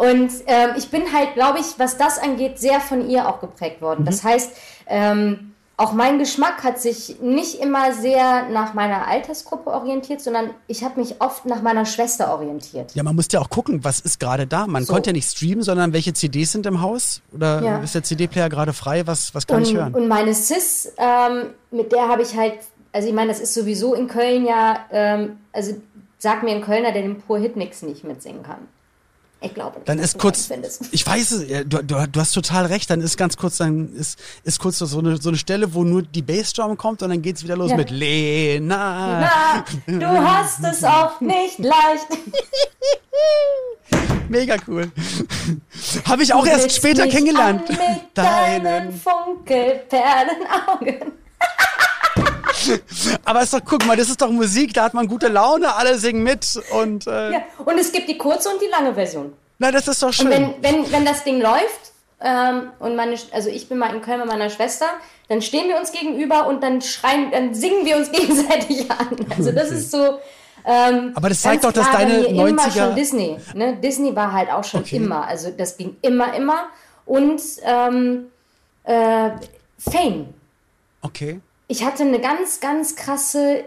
[0.00, 3.82] Und ähm, ich bin halt, glaube ich, was das angeht, sehr von ihr auch geprägt
[3.82, 4.00] worden.
[4.00, 4.06] Mhm.
[4.06, 4.50] Das heißt,
[4.86, 10.84] ähm, auch mein Geschmack hat sich nicht immer sehr nach meiner Altersgruppe orientiert, sondern ich
[10.84, 12.94] habe mich oft nach meiner Schwester orientiert.
[12.94, 14.66] Ja, man muss ja auch gucken, was ist gerade da.
[14.66, 14.94] Man so.
[14.94, 17.20] konnte ja nicht streamen, sondern welche CDs sind im Haus?
[17.34, 17.78] Oder ja.
[17.80, 19.06] ist der CD-Player gerade frei?
[19.06, 19.94] Was, was kann und, ich hören?
[19.94, 22.54] Und meine Sis, ähm, mit der habe ich halt,
[22.90, 25.74] also ich meine, das ist sowieso in Köln ja, ähm, also
[26.16, 28.66] sag mir ein Kölner, der den Pur Hitmix nicht mitsingen kann.
[29.42, 29.88] Ich glaube nicht.
[29.88, 30.50] Dann ist kurz,
[30.90, 34.18] ich weiß es, du, du, du, hast total recht, dann ist ganz kurz, dann ist,
[34.44, 37.36] ist kurz so eine, so eine Stelle, wo nur die Bassdrum kommt und dann geht
[37.36, 37.78] es wieder los ja.
[37.78, 39.64] mit Lena.
[39.86, 42.08] Na, du hast es auch nicht leicht.
[44.28, 44.92] Mega cool.
[46.04, 47.66] Habe ich auch du erst später kennengelernt.
[47.66, 47.78] Mit
[48.14, 51.12] deinen Funkelperlenaugen.
[53.24, 55.98] Aber ist doch, guck mal, das ist doch Musik, da hat man gute Laune, alle
[55.98, 57.06] singen mit und.
[57.06, 59.32] Äh ja, und es gibt die kurze und die lange Version.
[59.58, 60.26] Na, das ist doch schön.
[60.26, 61.92] Und wenn, wenn, wenn das Ding läuft,
[62.22, 64.86] ähm, und meine, also ich bin mal in Köln mit meiner Schwester,
[65.28, 69.26] dann stehen wir uns gegenüber und dann schreien, dann singen wir uns gegenseitig an.
[69.36, 70.18] Also das ist so.
[70.66, 72.48] Ähm, Aber das zeigt doch, dass deine 90er...
[72.48, 73.36] Immer schon Disney.
[73.54, 73.76] Ne?
[73.76, 74.96] Disney war halt auch schon okay.
[74.96, 75.26] immer.
[75.26, 76.64] Also das ging immer, immer.
[77.06, 78.26] Und ähm,
[78.84, 79.30] äh,
[79.78, 80.34] Fame.
[81.00, 81.40] Okay
[81.70, 83.64] ich hatte eine ganz, ganz krasse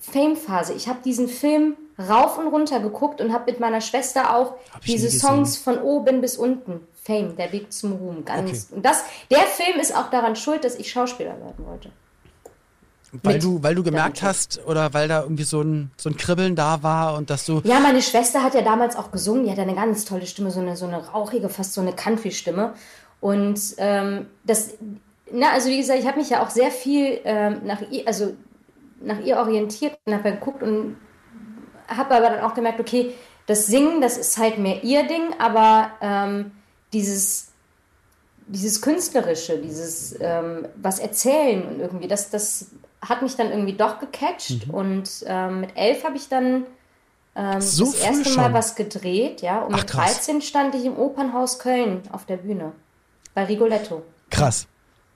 [0.00, 0.72] Fame-Phase.
[0.72, 4.54] Ich habe diesen Film rauf und runter geguckt und habe mit meiner Schwester auch
[4.86, 6.80] diese Songs von oben bis unten.
[7.02, 8.24] Fame, der Weg zum Ruhm.
[8.24, 8.68] Ganz.
[8.68, 8.76] Okay.
[8.76, 11.90] Und das, der Film ist auch daran schuld, dass ich Schauspieler werden wollte.
[13.22, 16.56] Weil du, weil du gemerkt hast oder weil da irgendwie so ein, so ein Kribbeln
[16.56, 17.60] da war und dass du.
[17.64, 20.60] Ja, meine Schwester hat ja damals auch gesungen, die hat eine ganz tolle Stimme, so
[20.60, 22.72] eine, so eine rauchige, fast so eine Country-Stimme.
[23.20, 24.70] Und ähm, das,
[25.32, 28.34] na, also wie gesagt, ich habe mich ja auch sehr viel ähm, nach ihr, also
[29.00, 30.96] nach ihr orientiert und habe geguckt und
[31.88, 33.14] habe aber dann auch gemerkt, okay,
[33.46, 36.52] das Singen, das ist halt mehr ihr Ding, aber ähm,
[36.92, 37.48] dieses,
[38.46, 42.70] dieses Künstlerische, dieses ähm, was erzählen und irgendwie, das, das
[43.02, 44.68] hat mich dann irgendwie doch gecatcht.
[44.68, 44.74] Mhm.
[44.74, 46.66] Und ähm, mit elf habe ich dann
[47.36, 49.62] ähm, so das erste Mal was gedreht, ja.
[49.62, 52.72] Und Ach, mit 13 stand ich im Opernhaus Köln auf der Bühne.
[53.34, 54.02] Bei Rigoletto.
[54.30, 54.66] Krass.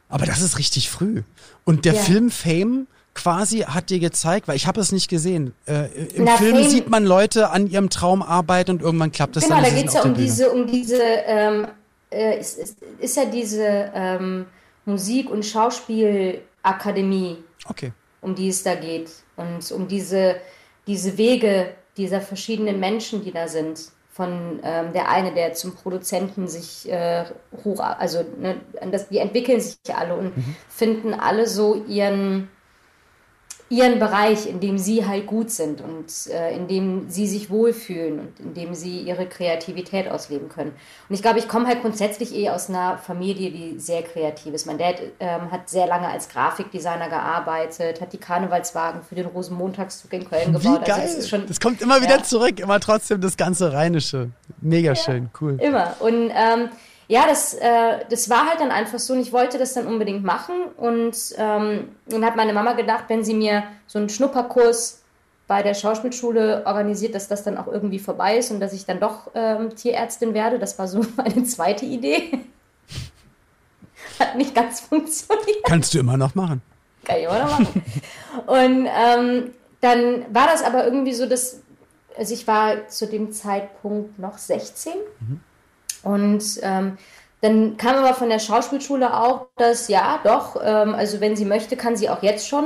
[0.09, 1.23] Aber das ist richtig früh.
[1.65, 2.01] Und der ja.
[2.01, 5.53] Film Fame quasi hat dir gezeigt, weil ich habe es nicht gesehen.
[5.67, 9.37] Äh, Im Na, Film Fame, sieht man Leute an ihrem Traum arbeiten und irgendwann klappt
[9.37, 9.65] das genau, dann.
[9.65, 11.67] Genau, da geht es ja um diese, um diese, ähm,
[12.11, 14.47] äh, ist, ist, ist, ja diese ähm,
[14.85, 17.93] Musik- und Schauspielakademie, okay.
[18.21, 19.11] um die es da geht.
[19.37, 20.37] Und um diese,
[20.87, 26.49] diese Wege dieser verschiedenen Menschen, die da sind von ähm, der eine, der zum Produzenten
[26.49, 27.25] sich äh,
[27.63, 28.57] hoch, also ne,
[28.91, 30.57] das, die entwickeln sich alle und mhm.
[30.69, 32.49] finden alle so ihren
[33.71, 38.21] ihren Bereich, in dem sie halt gut sind und äh, in dem sie sich wohlfühlen
[38.21, 40.73] und in dem sie ihre Kreativität ausleben können.
[41.09, 44.67] Und ich glaube, ich komme halt grundsätzlich eh aus einer Familie, die sehr kreativ ist.
[44.67, 50.13] Mein Dad ähm, hat sehr lange als Grafikdesigner gearbeitet, hat die Karnevalswagen für den Rosenmontagszug
[50.15, 50.81] in Köln gebaut.
[50.81, 51.01] Wie geil.
[51.01, 52.23] Also das, schon, das, kommt immer wieder ja.
[52.23, 54.31] zurück, immer trotzdem das ganze Rheinische.
[54.63, 55.59] Mega ja, schön, cool.
[55.61, 55.95] Immer.
[56.01, 56.71] Und ähm,
[57.09, 60.23] ja, das, äh, das war halt dann einfach so und ich wollte das dann unbedingt
[60.25, 65.03] machen und ähm, dann hat meine Mama gedacht, wenn sie mir so einen Schnupperkurs
[65.47, 69.01] bei der Schauspielschule organisiert, dass das dann auch irgendwie vorbei ist und dass ich dann
[69.01, 70.59] doch ähm, Tierärztin werde.
[70.59, 72.45] Das war so meine zweite Idee.
[74.21, 75.65] Hat nicht ganz funktioniert.
[75.65, 76.61] Kannst du immer noch machen.
[77.05, 77.83] Kann ich immer noch machen.
[78.47, 81.61] und ähm, dann war das aber irgendwie so, dass
[82.19, 84.93] also ich war zu dem Zeitpunkt noch 16.
[85.21, 85.41] Mhm.
[86.09, 86.97] Und ähm,
[87.43, 91.77] dann kam aber von der Schauspielschule auch, dass ja, doch, ähm, also wenn sie möchte,
[91.77, 92.65] kann sie auch jetzt schon.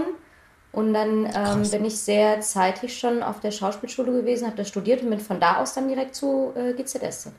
[0.71, 5.03] Und dann ähm, bin ich sehr zeitig schon auf der Schauspielschule gewesen, habe da studiert
[5.03, 7.31] und bin von da aus dann direkt zu äh, GZS.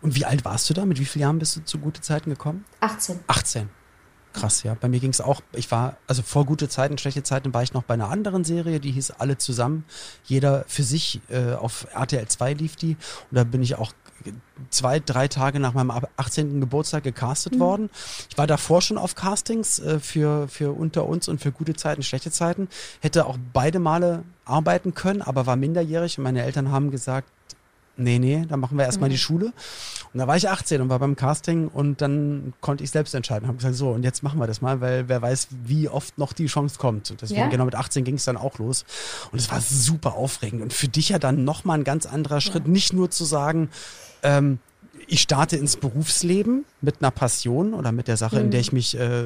[0.00, 0.86] Und wie alt warst du da?
[0.86, 2.64] Mit wie vielen Jahren bist du zu gute Zeiten gekommen?
[2.80, 3.20] 18.
[3.26, 3.68] 18.
[4.32, 4.74] Krass, ja.
[4.80, 7.74] Bei mir ging es auch, ich war, also vor gute Zeiten, schlechte Zeiten war ich
[7.74, 9.84] noch bei einer anderen Serie, die hieß Alle zusammen.
[10.24, 12.96] Jeder für sich, äh, auf RTL 2 lief die.
[13.30, 13.92] Und da bin ich auch
[14.70, 16.60] zwei, drei Tage nach meinem 18.
[16.60, 17.60] Geburtstag gecastet mhm.
[17.60, 17.90] worden.
[18.30, 22.02] Ich war davor schon auf Castings äh, für, für unter uns und für gute Zeiten,
[22.02, 22.68] schlechte Zeiten.
[23.00, 27.28] Hätte auch beide Male arbeiten können, aber war minderjährig und meine Eltern haben gesagt,
[27.96, 29.12] nee, nee, dann machen wir erstmal mhm.
[29.12, 29.52] die Schule.
[30.12, 33.48] Und da war ich 18 und war beim Casting und dann konnte ich selbst entscheiden.
[33.48, 36.32] Habe gesagt, so, und jetzt machen wir das mal, weil wer weiß, wie oft noch
[36.32, 37.14] die Chance kommt.
[37.20, 37.48] Deswegen, ja.
[37.48, 38.84] genau mit 18 ging es dann auch los.
[39.30, 40.62] Und es war super aufregend.
[40.62, 42.70] Und für dich ja dann nochmal ein ganz anderer Schritt, ja.
[42.70, 43.70] nicht nur zu sagen,
[44.22, 44.58] ähm,
[45.06, 48.42] ich starte ins Berufsleben mit einer Passion oder mit der Sache, mhm.
[48.42, 49.24] in der ich mich äh,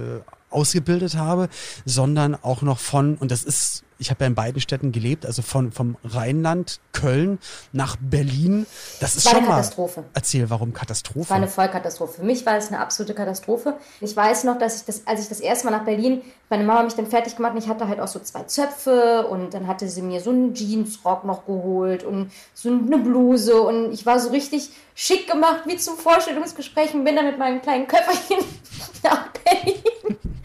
[0.51, 1.49] ausgebildet habe,
[1.85, 5.43] sondern auch noch von, und das ist ich habe ja in beiden Städten gelebt, also
[5.43, 7.39] von, vom Rheinland, Köln
[7.73, 8.67] nach Berlin.
[9.01, 10.01] Das ist war schon eine Katastrophe.
[10.01, 11.31] Mal, erzähl, warum Katastrophe?
[11.31, 12.21] War eine Vollkatastrophe.
[12.21, 13.75] Für mich war es eine absolute Katastrophe.
[14.01, 16.83] Ich weiß noch, dass ich das, als ich das erste Mal nach Berlin, meine Mama
[16.83, 19.89] mich dann fertig gemacht und ich hatte halt auch so zwei Zöpfe und dann hatte
[19.89, 24.31] sie mir so einen Jeansrock noch geholt und so eine Bluse und ich war so
[24.31, 28.45] richtig schick gemacht wie zum Vorstellungsgespräch und bin dann mit meinem kleinen Köfferchen
[29.03, 29.83] nach Berlin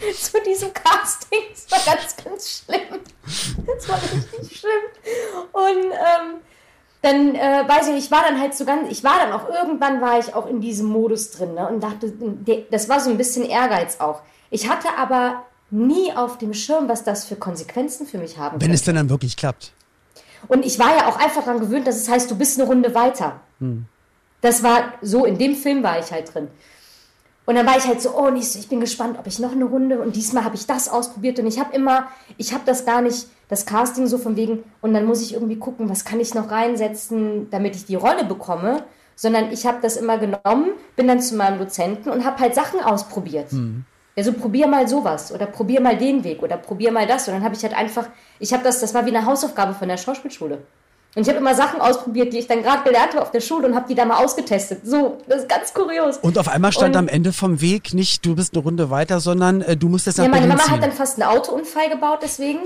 [0.19, 1.39] zu diesem Casting.
[1.53, 2.99] Das war ganz, ganz schlimm.
[3.65, 5.51] Das war richtig schlimm.
[5.51, 6.41] Und ähm,
[7.01, 10.01] dann äh, weiß ich, ich war dann halt so ganz, ich war dann auch irgendwann
[10.01, 12.13] war ich auch in diesem Modus drin ne, und dachte,
[12.69, 14.21] das war so ein bisschen Ehrgeiz auch.
[14.49, 18.59] Ich hatte aber nie auf dem Schirm, was das für Konsequenzen für mich haben Wenn
[18.59, 18.75] könnte.
[18.75, 19.71] es denn dann wirklich klappt.
[20.47, 22.93] Und ich war ja auch einfach daran gewöhnt, dass es heißt, du bist eine Runde
[22.93, 23.39] weiter.
[23.59, 23.85] Hm.
[24.41, 26.49] Das war so, in dem Film war ich halt drin.
[27.45, 29.51] Und dann war ich halt so, oh, nicht so, ich bin gespannt, ob ich noch
[29.51, 32.85] eine Runde und diesmal habe ich das ausprobiert und ich habe immer, ich habe das
[32.85, 36.19] gar nicht, das Casting so von wegen und dann muss ich irgendwie gucken, was kann
[36.19, 38.83] ich noch reinsetzen, damit ich die Rolle bekomme,
[39.15, 42.79] sondern ich habe das immer genommen, bin dann zu meinem Dozenten und habe halt Sachen
[42.79, 43.51] ausprobiert.
[43.51, 43.85] Mhm.
[44.15, 47.33] Ja, so probier mal sowas oder probier mal den Weg oder probier mal das und
[47.33, 48.07] dann habe ich halt einfach,
[48.39, 50.59] ich habe das, das war wie eine Hausaufgabe von der Schauspielschule.
[51.13, 53.67] Und ich habe immer Sachen ausprobiert, die ich dann gerade gelernt habe auf der Schule
[53.67, 54.81] und habe die da mal ausgetestet.
[54.85, 56.17] So, das ist ganz kurios.
[56.17, 59.19] Und auf einmal stand und, am Ende vom Weg nicht, du bist eine Runde weiter,
[59.19, 60.73] sondern äh, du musst jetzt nach Ja, meine Berlin Mama ziehen.
[60.73, 62.59] hat dann fast einen Autounfall gebaut deswegen.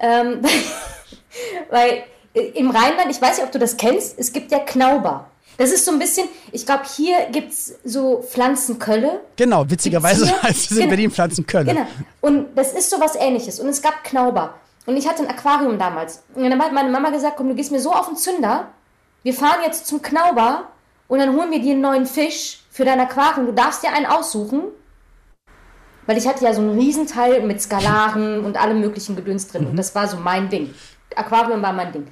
[0.00, 0.40] Ähm,
[1.70, 2.02] weil
[2.34, 5.30] äh, im Rheinland, ich weiß nicht, ob du das kennst, es gibt ja Knauber.
[5.56, 9.20] Das ist so ein bisschen, ich glaube, hier gibt es so Pflanzenkölle.
[9.36, 11.72] Genau, witzigerweise heißt es in genau, Berlin Pflanzenkölle.
[11.72, 11.86] Genau.
[12.20, 13.60] Und das ist so was ähnliches.
[13.60, 14.54] Und es gab Knauber.
[14.86, 16.22] Und ich hatte ein Aquarium damals.
[16.34, 18.68] Und dann hat meine Mama gesagt, komm, du gehst mir so auf den Zünder.
[19.22, 20.68] Wir fahren jetzt zum Knauber
[21.08, 23.46] und dann holen wir dir einen neuen Fisch für dein Aquarium.
[23.46, 24.62] Du darfst dir einen aussuchen.
[26.06, 29.64] Weil ich hatte ja so einen Riesenteil mit Skalaren und allem möglichen Gedöns drin.
[29.64, 29.70] Mhm.
[29.70, 30.72] Und das war so mein Ding.
[31.16, 32.06] Aquarium war mein Ding.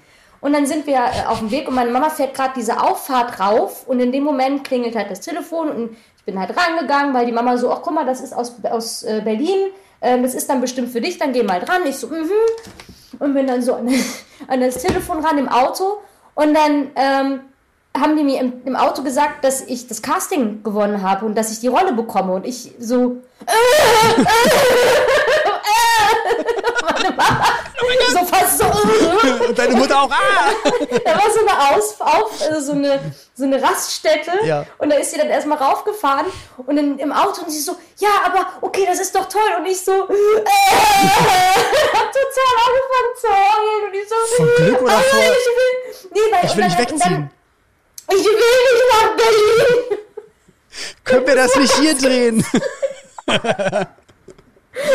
[0.44, 3.40] Und dann sind wir äh, auf dem Weg und meine Mama fährt gerade diese Auffahrt
[3.40, 7.24] rauf und in dem Moment klingelt halt das Telefon und ich bin halt rangegangen, weil
[7.24, 9.70] die Mama so, ach guck mal, das ist aus, aus äh, Berlin,
[10.02, 11.80] ähm, das ist dann bestimmt für dich, dann geh mal dran.
[11.86, 12.28] Ich so, mhm.
[13.20, 13.88] Und bin dann so an,
[14.46, 16.02] an das Telefon ran im Auto
[16.34, 17.40] Und dann ähm,
[17.98, 21.52] haben die mir im, im, Auto gesagt, dass ich das Casting gewonnen habe und dass
[21.52, 22.34] ich die Rolle bekomme.
[22.34, 23.22] Und ich so.
[23.46, 24.24] Äh, äh,
[26.82, 27.46] meine Mama,
[28.10, 28.64] so fast so.
[29.48, 30.10] und deine Mutter auch.
[30.10, 30.50] Ah!
[31.04, 34.32] Da war so eine Aus, auf, also so eine, so eine Raststätte.
[34.44, 34.64] Ja.
[34.78, 36.26] Und da ist sie dann erstmal raufgefahren
[36.66, 39.40] und dann im Auto und sie so, ja, aber okay, das ist doch toll.
[39.58, 40.08] Und ich so, äh, hab
[42.12, 43.84] total angefangen zu heulen.
[43.86, 45.20] Und ich so, Von Glück oder ah, vor?
[45.20, 45.32] Ich will,
[46.12, 47.00] nee, weil, Ich will nicht wegziehen.
[47.00, 47.30] Dann,
[48.10, 49.98] ich will nicht nach Berlin.
[51.04, 52.44] Können wir das nicht hier drehen?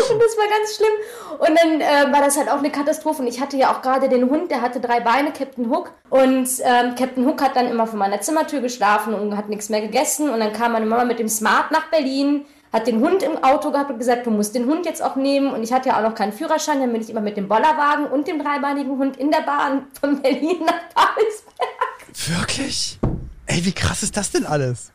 [0.09, 0.93] Und das war ganz schlimm.
[1.39, 3.21] Und dann äh, war das halt auch eine Katastrophe.
[3.21, 5.93] Und ich hatte ja auch gerade den Hund, der hatte drei Beine, Captain Hook.
[6.09, 9.79] Und ähm, Captain Hook hat dann immer vor meiner Zimmertür geschlafen und hat nichts mehr
[9.79, 10.29] gegessen.
[10.29, 13.71] Und dann kam meine Mama mit dem Smart nach Berlin, hat den Hund im Auto
[13.71, 15.53] gehabt und gesagt, du musst den Hund jetzt auch nehmen.
[15.53, 18.07] Und ich hatte ja auch noch keinen Führerschein, dann bin ich immer mit dem Bollerwagen
[18.07, 22.39] und dem dreibeinigen Hund in der Bahn von Berlin nach Babelsberg.
[22.41, 22.99] Wirklich?
[23.45, 24.91] Ey, wie krass ist das denn alles?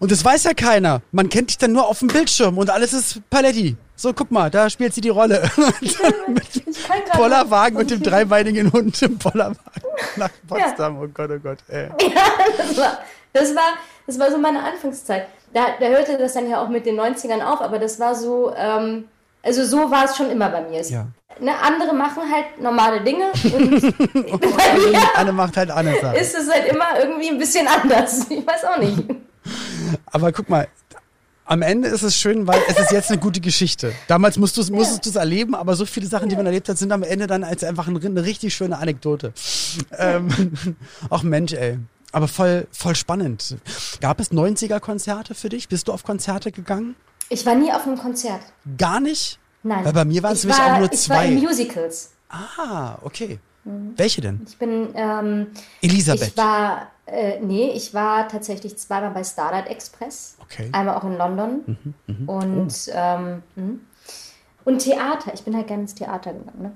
[0.00, 1.02] Und das weiß ja keiner.
[1.12, 3.76] Man kennt dich dann nur auf dem Bildschirm und alles ist Paletti.
[3.94, 5.48] So, guck mal, da spielt sie die Rolle.
[6.26, 6.74] mit dem
[7.14, 9.58] Bollerwagen und dem dreibeinigen Hund im Bollerwagen
[10.16, 10.96] nach Potsdam.
[10.96, 11.02] Ja.
[11.02, 11.58] Oh Gott, oh Gott.
[11.68, 11.90] Ey.
[12.00, 12.22] Ja,
[12.56, 12.98] das war,
[13.34, 13.72] das war,
[14.06, 15.26] das war so meine Anfangszeit.
[15.52, 18.54] Da, da hörte das dann ja auch mit den 90ern auf, aber das war so,
[18.56, 19.04] ähm,
[19.42, 20.80] also so war es schon immer bei mir.
[20.80, 21.06] Ja.
[21.38, 26.16] Ne, andere machen halt normale Dinge und mir Anne macht halt andere Sachen.
[26.16, 28.26] ist es halt immer irgendwie ein bisschen anders.
[28.30, 28.98] Ich weiß auch nicht.
[30.06, 30.68] Aber guck mal,
[31.44, 33.92] am Ende ist es schön, weil es ist jetzt eine gute Geschichte.
[34.06, 37.02] Damals musstest du es erleben, aber so viele Sachen, die man erlebt hat, sind am
[37.02, 39.32] Ende dann als einfach eine richtig schöne Anekdote.
[39.98, 40.28] Ähm,
[41.10, 41.78] auch Mensch, ey.
[42.12, 43.56] Aber voll, voll spannend.
[44.00, 45.68] Gab es 90er-Konzerte für dich?
[45.68, 46.94] Bist du auf Konzerte gegangen?
[47.28, 48.40] Ich war nie auf einem Konzert.
[48.78, 49.38] Gar nicht?
[49.62, 49.84] Nein.
[49.84, 51.14] Weil bei mir waren es Ich nämlich auch nur Ich zwei.
[51.16, 52.10] war in Musicals.
[52.30, 53.38] ah, okay.
[53.96, 54.40] Welche denn?
[54.48, 55.48] Ich bin, ähm,
[55.82, 56.28] Elisabeth.
[56.28, 60.36] ich war, äh, nee, ich war tatsächlich zweimal bei Starlight Express.
[60.42, 60.68] Okay.
[60.72, 61.94] Einmal auch in London.
[62.06, 62.92] Mhm, Und, Oh.
[62.94, 63.80] ähm, mhm.
[64.64, 65.32] und Theater.
[65.34, 66.72] Ich bin halt gerne ins Theater gegangen, ne?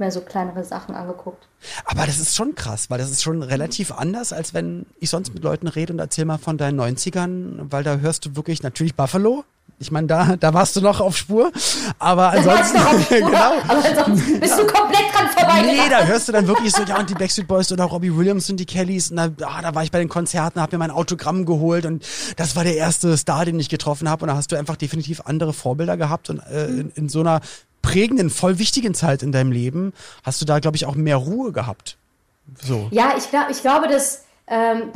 [0.00, 1.48] Mir so kleinere Sachen angeguckt.
[1.84, 5.34] Aber das ist schon krass, weil das ist schon relativ anders, als wenn ich sonst
[5.34, 8.94] mit Leuten rede und erzähl mal von deinen 90ern, weil da hörst du wirklich natürlich
[8.94, 9.44] Buffalo.
[9.80, 11.52] Ich meine, da, da warst du noch auf Spur.
[11.98, 13.52] Aber ansonsten, Spur, genau.
[13.68, 15.62] Aber sonst bist du komplett dran vorbei.
[15.62, 18.50] Nee, da hörst du dann wirklich so, ja, und die Backstreet Boys oder Robbie Williams
[18.50, 19.10] und die Kellys.
[19.10, 22.04] Und da, ah, da war ich bei den Konzerten, hab mir mein Autogramm geholt und
[22.36, 24.24] das war der erste Star, den ich getroffen habe.
[24.24, 26.28] Und da hast du einfach definitiv andere Vorbilder gehabt.
[26.30, 27.40] Und äh, in, in so einer
[27.82, 29.92] prägenden, voll wichtigen Zeit in deinem Leben
[30.24, 31.96] hast du da, glaube ich, auch mehr Ruhe gehabt.
[32.62, 32.88] So.
[32.90, 34.90] Ja, ich, glaub, ich glaube, dass ähm,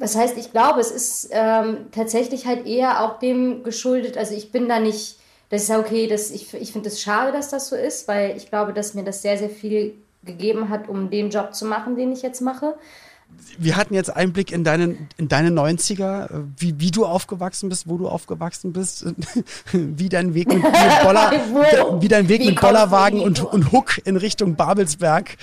[0.00, 4.16] das, heißt, ich glaube, es ist ähm, tatsächlich halt eher auch dem geschuldet.
[4.16, 5.18] Also ich bin da nicht,
[5.50, 8.36] das ist ja okay, dass ich, ich finde es schade, dass das so ist, weil
[8.36, 11.96] ich glaube, dass mir das sehr, sehr viel gegeben hat, um den Job zu machen,
[11.96, 12.74] den ich jetzt mache.
[13.58, 17.88] Wir hatten jetzt Einblick in deine, in deine 90er, äh, wie, wie du aufgewachsen bist,
[17.88, 19.04] wo du aufgewachsen bist,
[19.72, 21.32] wie dein Weg mit, mit Boller,
[22.00, 25.36] wie dein Weg Wie mit Bollerwagen und, und Hook in Richtung Babelsberg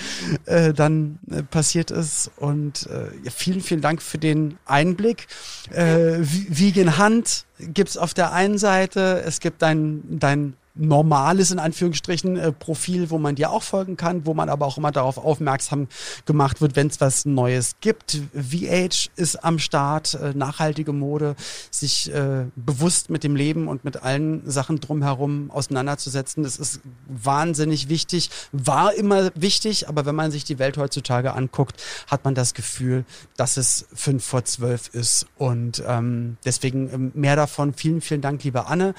[0.45, 2.31] äh, dann äh, passiert ist.
[2.37, 5.27] Und äh, ja, vielen, vielen Dank für den Einblick.
[5.71, 12.37] Äh, Vegan Hand gibt's auf der einen Seite, es gibt dein, dein normales, in Anführungsstrichen,
[12.37, 15.87] äh, Profil, wo man dir auch folgen kann, wo man aber auch immer darauf aufmerksam
[16.25, 18.21] gemacht wird, wenn es was Neues gibt.
[18.33, 21.35] VH ist am Start, äh, nachhaltige Mode,
[21.71, 26.43] sich äh, bewusst mit dem Leben und mit allen Sachen drumherum auseinanderzusetzen.
[26.43, 31.81] Das ist wahnsinnig wichtig, war immer wichtig, aber wenn man sich die Welt heutzutage anguckt,
[32.07, 35.25] hat man das Gefühl, dass es fünf vor zwölf ist.
[35.37, 37.73] Und ähm, deswegen ähm, mehr davon.
[37.73, 38.93] Vielen, vielen Dank, liebe Anne.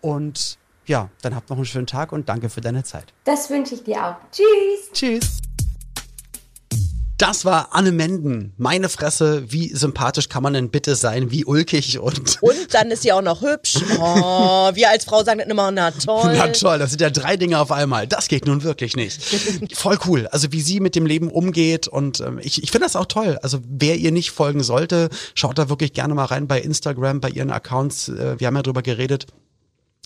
[0.00, 3.12] Und ja, dann habt noch einen schönen Tag und danke für deine Zeit.
[3.24, 4.16] Das wünsche ich dir auch.
[4.32, 4.92] Tschüss.
[4.92, 5.38] Tschüss.
[7.22, 8.52] Das war Anne Menden.
[8.56, 13.02] Meine Fresse, wie sympathisch kann man denn bitte sein, wie ulkig und Und dann ist
[13.02, 13.76] sie auch noch hübsch.
[14.00, 16.34] Oh, wir als Frau sagen dann immer, na toll.
[16.36, 18.08] Na toll, das sind ja drei Dinge auf einmal.
[18.08, 19.22] Das geht nun wirklich nicht.
[19.72, 20.26] Voll cool.
[20.32, 23.38] Also wie sie mit dem Leben umgeht und ähm, ich, ich finde das auch toll.
[23.40, 27.28] Also wer ihr nicht folgen sollte, schaut da wirklich gerne mal rein bei Instagram, bei
[27.28, 28.08] ihren Accounts.
[28.08, 29.26] Äh, wir haben ja drüber geredet.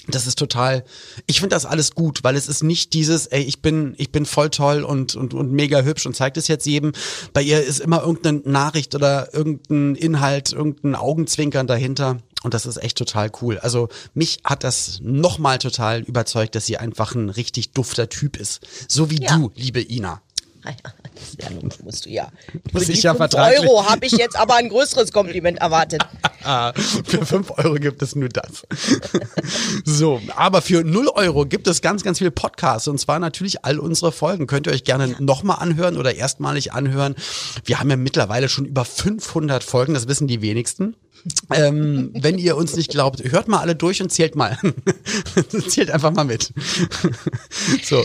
[0.09, 0.85] Das ist total,
[1.27, 4.25] ich finde das alles gut, weil es ist nicht dieses, ey, ich bin, ich bin
[4.25, 6.93] voll toll und, und, und mega hübsch und zeigt es jetzt jedem.
[7.33, 12.19] Bei ihr ist immer irgendeine Nachricht oder irgendein Inhalt, irgendein Augenzwinkern dahinter.
[12.45, 13.59] Und das ist echt total cool.
[13.59, 18.61] Also mich hat das nochmal total überzeugt, dass sie einfach ein richtig dufter Typ ist.
[18.89, 19.37] So wie Ja.
[19.37, 20.23] du, liebe Ina.
[21.41, 21.49] Ja,
[21.85, 22.29] musst du ja.
[22.73, 26.03] Für die ja 5 vertraglich- Euro habe ich jetzt aber ein größeres Kompliment erwartet.
[26.49, 28.65] Ah, für 5 Euro gibt es nur das.
[29.85, 33.81] so, aber für 0 Euro gibt es ganz, ganz viele Podcasts und zwar natürlich all
[33.81, 34.47] unsere Folgen.
[34.47, 37.17] Könnt ihr euch gerne nochmal anhören oder erstmalig anhören.
[37.65, 40.95] Wir haben ja mittlerweile schon über 500 Folgen, das wissen die wenigsten.
[41.53, 44.59] Ähm, wenn ihr uns nicht glaubt, hört mal alle durch und zählt mal.
[45.69, 46.53] zählt einfach mal mit.
[47.83, 48.05] so.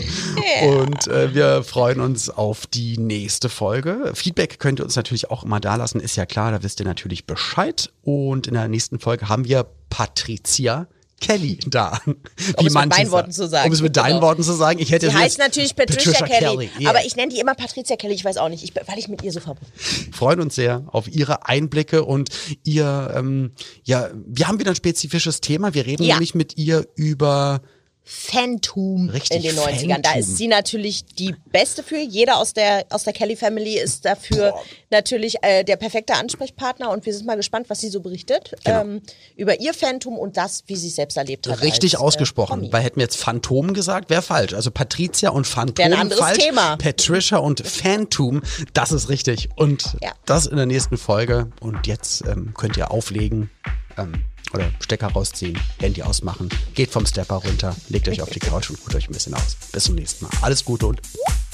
[0.62, 4.12] Und äh, wir freuen uns auf die nächste Folge.
[4.14, 6.86] Feedback könnt ihr uns natürlich auch immer da lassen, ist ja klar, da wisst ihr
[6.86, 7.92] natürlich Bescheid.
[8.02, 10.86] Und in der nächsten Folge haben wir Patricia
[11.22, 11.98] Kelly da.
[12.06, 13.68] Um es mit meinen Worten zu sagen.
[13.68, 14.22] Um es mit deinen Genau.
[14.22, 14.78] Worten zu sagen.
[14.80, 16.90] Ich hätte Sie heißt natürlich Patricia, Kelly, yeah.
[16.90, 19.22] aber ich nenne die immer Patricia Kelly, ich weiß auch nicht, ich, weil ich mit
[19.22, 19.72] ihr so verbunden
[20.12, 22.30] freuen uns sehr auf Ihre Einblicke und
[22.64, 23.52] ihr, ähm,
[23.84, 25.74] ja, wir haben wieder ein spezifisches Thema.
[25.74, 26.14] Wir reden Ja.
[26.14, 27.62] nämlich mit ihr über
[28.04, 30.00] Phantom Richtig, in den 90ern.
[30.02, 30.20] Da Phantom.
[30.20, 31.98] ist sie natürlich die Beste für.
[31.98, 34.62] Jeder aus der, aus der Kelly Family ist dafür Boah.
[34.90, 38.80] natürlich äh, der perfekte Ansprechpartner und wir sind mal gespannt, was sie so berichtet Genau.
[38.82, 39.02] ähm,
[39.36, 41.62] über ihr Phantom und das, wie sie es selbst erlebt hat.
[41.62, 44.54] Richtig als, ausgesprochen, Äh, weil hätten wir jetzt Phantom gesagt, wäre falsch.
[44.54, 46.38] Also Patricia und Phantom Wäre ein anderes falsch.
[46.38, 46.76] Thema.
[46.76, 48.42] Patricia und Phantom,
[48.74, 49.48] das ist richtig.
[49.56, 50.12] Und Ja.
[50.26, 51.50] das in der nächsten Folge.
[51.60, 53.50] Und jetzt ähm, könnt ihr auflegen
[53.98, 58.70] ähm, oder Stecker rausziehen, Handy ausmachen, geht vom Stepper runter, legt euch auf die Couch
[58.70, 59.56] und ruht euch ein bisschen aus.
[59.72, 60.32] Bis zum nächsten Mal.
[60.42, 61.00] Alles Gute und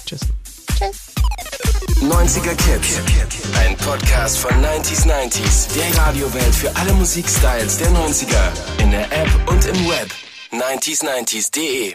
[0.04, 0.20] tschüss.
[0.78, 1.12] Tschüss.
[2.00, 3.00] 90er Kids.
[3.56, 5.74] Ein Podcast von 90s 90s.
[5.74, 8.82] Der Radiowelt für alle Musikstyles der 90er.
[8.82, 10.12] In der App und im Web.
[10.52, 11.94] 90s90s.de